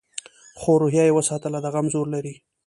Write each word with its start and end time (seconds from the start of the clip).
خو 0.59 0.71
روحیه 0.81 1.03
یې 1.07 1.13
وساتله؛ 1.15 1.57
د 1.63 1.67
غم 1.73 1.85
زور 1.93 2.07
لري. 2.15 2.35